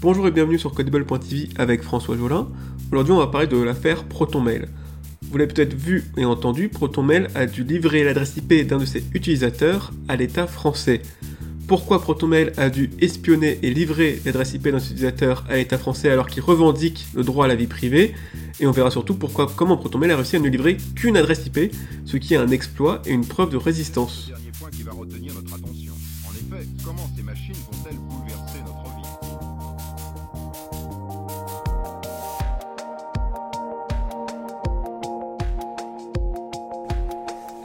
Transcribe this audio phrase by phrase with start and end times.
[0.00, 2.46] Bonjour et bienvenue sur Codable.tv avec François Jolin.
[2.92, 4.66] Aujourd'hui, on va parler de l'affaire ProtonMail.
[5.28, 9.02] Vous l'avez peut-être vu et entendu, ProtonMail a dû livrer l'adresse IP d'un de ses
[9.12, 11.02] utilisateurs à l'État français.
[11.66, 16.28] Pourquoi ProtonMail a dû espionner et livrer l'adresse IP d'un utilisateur à l'État français alors
[16.28, 18.14] qu'il revendique le droit à la vie privée?
[18.60, 21.74] Et on verra surtout pourquoi comment ProtonMail a réussi à ne livrer qu'une adresse IP,
[22.04, 24.30] ce qui est un exploit et une preuve de résistance.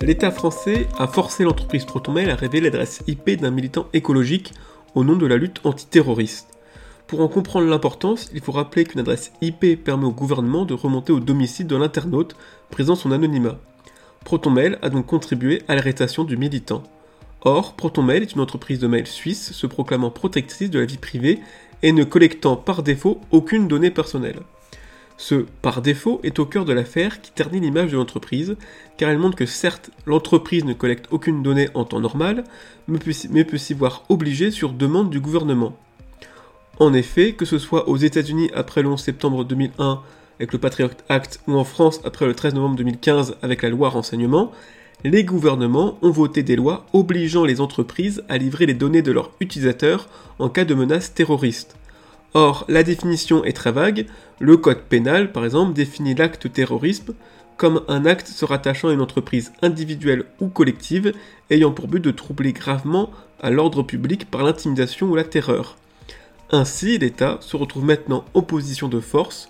[0.03, 4.53] L'État français a forcé l'entreprise ProtonMail à révéler l'adresse IP d'un militant écologique
[4.95, 6.49] au nom de la lutte antiterroriste.
[7.07, 11.13] Pour en comprendre l'importance, il faut rappeler qu'une adresse IP permet au gouvernement de remonter
[11.13, 12.35] au domicile de l'internaute,
[12.69, 13.57] présent son anonymat.
[14.25, 16.83] ProtonMail a donc contribué à l'arrestation du militant.
[17.39, 21.39] Or, ProtonMail est une entreprise de mail suisse se proclamant protectrice de la vie privée
[21.81, 24.41] et ne collectant par défaut aucune donnée personnelle.
[25.17, 28.55] Ce par défaut est au cœur de l'affaire qui ternit l'image de l'entreprise,
[28.97, 32.43] car elle montre que certes, l'entreprise ne collecte aucune donnée en temps normal,
[32.87, 35.77] mais peut, s'y voir obligée sur demande du gouvernement.
[36.79, 40.01] En effet, que ce soit aux États-Unis après le 11 septembre 2001
[40.39, 43.89] avec le Patriot Act ou en France après le 13 novembre 2015 avec la loi
[43.89, 44.51] renseignement,
[45.03, 49.31] les gouvernements ont voté des lois obligeant les entreprises à livrer les données de leurs
[49.39, 50.07] utilisateurs
[50.39, 51.75] en cas de menace terroriste.
[52.33, 54.07] Or, la définition est très vague.
[54.39, 57.13] Le code pénal, par exemple, définit l'acte terrorisme
[57.57, 61.13] comme un acte se rattachant à une entreprise individuelle ou collective
[61.51, 65.77] ayant pour but de troubler gravement à l'ordre public par l'intimidation ou la terreur.
[66.49, 69.49] Ainsi, l'État se retrouve maintenant en position de force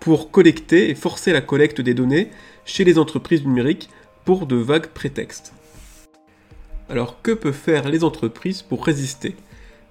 [0.00, 2.30] pour collecter et forcer la collecte des données
[2.64, 3.90] chez les entreprises numériques
[4.24, 5.52] pour de vagues prétextes.
[6.88, 9.36] Alors que peuvent faire les entreprises pour résister?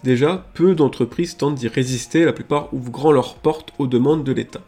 [0.04, 4.62] Déjà, peu d'entreprises tentent d'y résister, la plupart ouvrent leurs portes aux demandes de l'État.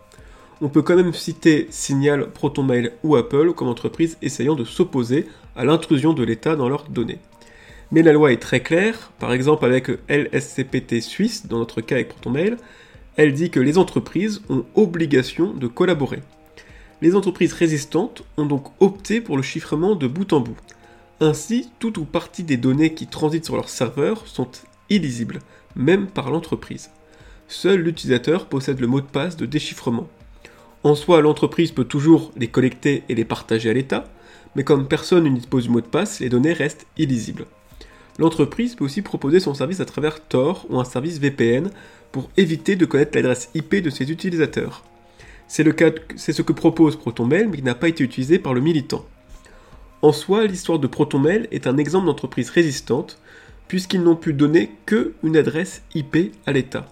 [0.61, 5.65] On peut quand même citer Signal, ProtonMail ou Apple comme entreprises essayant de s'opposer à
[5.65, 7.19] l'intrusion de l'État dans leurs données.
[7.91, 12.09] Mais la loi est très claire, par exemple avec LSCPT Suisse, dans notre cas avec
[12.09, 12.57] ProtonMail,
[13.17, 16.21] elle dit que les entreprises ont obligation de collaborer.
[17.01, 20.57] Les entreprises résistantes ont donc opté pour le chiffrement de bout en bout.
[21.19, 24.47] Ainsi, toute ou partie des données qui transitent sur leur serveur sont
[24.95, 25.39] illisibles,
[25.75, 26.89] même par l'entreprise.
[27.47, 30.07] Seul l'utilisateur possède le mot de passe de déchiffrement.
[30.83, 34.09] En soi, l'entreprise peut toujours les collecter et les partager à l'État,
[34.55, 37.45] mais comme personne ne dispose du mot de passe, les données restent illisibles.
[38.19, 41.71] L'entreprise peut aussi proposer son service à travers Tor ou un service VPN
[42.11, 44.83] pour éviter de connaître l'adresse IP de ses utilisateurs.
[45.47, 49.05] C'est ce que propose ProtonMail, mais qui n'a pas été utilisé par le militant.
[50.01, 53.19] En soi, l'histoire de ProtonMail est un exemple d'entreprise résistante,
[53.67, 56.87] puisqu'ils n'ont pu donner que une adresse IP à l'État.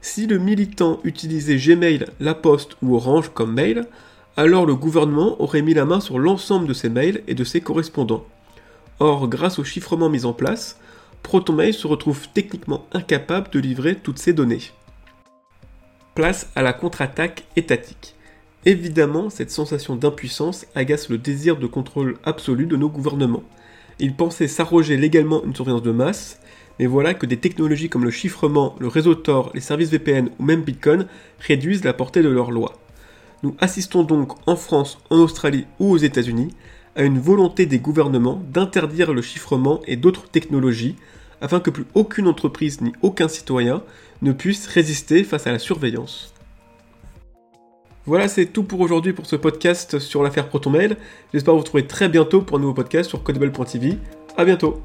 [0.00, 3.86] Si le militant utilisait Gmail, La Poste ou Orange comme mail,
[4.36, 7.60] alors le gouvernement aurait mis la main sur l'ensemble de ses mails et de ses
[7.60, 8.26] correspondants.
[9.00, 10.78] Or, grâce au chiffrement mis en place,
[11.22, 14.60] ProtonMail se retrouve techniquement incapable de livrer toutes ces données.
[16.14, 18.14] Place à la contre-attaque étatique.
[18.64, 23.44] Évidemment, cette sensation d'impuissance agace le désir de contrôle absolu de nos gouvernements.
[23.98, 26.38] Ils pensaient s'arroger légalement une surveillance de masse,
[26.78, 30.44] mais voilà que des technologies comme le chiffrement, le réseau Tor, les services VPN ou
[30.44, 31.06] même Bitcoin
[31.40, 32.74] réduisent la portée de leurs lois.
[33.42, 36.54] Nous assistons donc en France, en Australie ou aux États-Unis
[36.94, 40.96] à une volonté des gouvernements d'interdire le chiffrement et d'autres technologies
[41.40, 43.82] afin que plus aucune entreprise ni aucun citoyen
[44.22, 46.34] ne puisse résister face à la surveillance.
[48.06, 50.96] Voilà, c'est tout pour aujourd'hui pour ce podcast sur l'affaire ProtonMail.
[51.32, 53.98] J'espère vous retrouver très bientôt pour un nouveau podcast sur codable.tv.
[54.36, 54.80] A bientôt